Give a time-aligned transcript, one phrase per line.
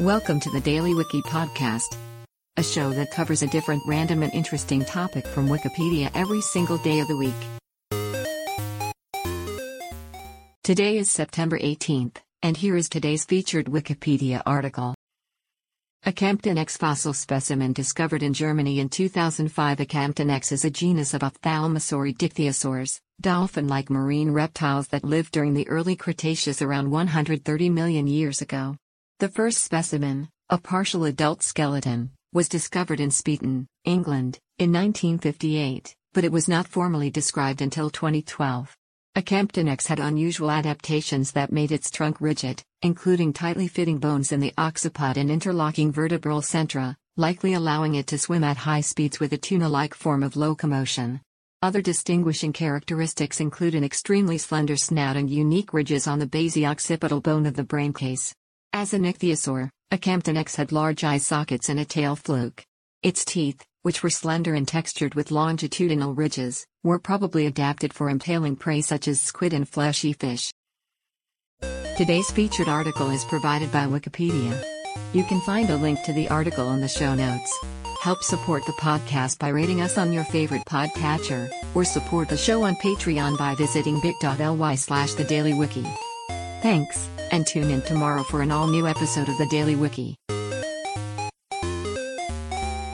[0.00, 1.94] Welcome to the Daily Wiki Podcast,
[2.56, 7.00] a show that covers a different random and interesting topic from Wikipedia every single day
[7.00, 7.34] of the week.
[10.64, 14.94] Today is September 18th, and here is today's featured Wikipedia article.
[16.06, 19.78] Acamptonectes fossil specimen discovered in Germany in 2005.
[19.80, 25.68] Acamptonectes is a genus of ophthalmosaurid ichthyosaurs, dolphin like marine reptiles that lived during the
[25.68, 28.76] early Cretaceous around 130 million years ago.
[29.20, 36.24] The first specimen, a partial adult skeleton, was discovered in Speeton, England, in 1958, but
[36.24, 38.74] it was not formally described until 2012.
[39.14, 44.54] Acamptonectes had unusual adaptations that made its trunk rigid, including tightly fitting bones in the
[44.56, 49.36] occiput and interlocking vertebral centra, likely allowing it to swim at high speeds with a
[49.36, 51.20] tuna-like form of locomotion.
[51.60, 57.44] Other distinguishing characteristics include an extremely slender snout and unique ridges on the basioccipital bone
[57.44, 58.34] of the braincase.
[58.72, 62.62] As an ichthyosaur, Acamptonectes had large eye sockets and a tail fluke.
[63.02, 68.54] Its teeth, which were slender and textured with longitudinal ridges, were probably adapted for impaling
[68.54, 70.52] prey such as squid and fleshy fish.
[71.96, 74.64] Today's featured article is provided by Wikipedia.
[75.12, 77.52] You can find a link to the article in the show notes.
[78.00, 82.62] Help support the podcast by rating us on your favorite podcatcher, or support the show
[82.62, 85.84] on Patreon by visiting bit.ly slash the daily wiki.
[86.60, 90.19] Thanks, and tune in tomorrow for an all new episode of the Daily Wiki.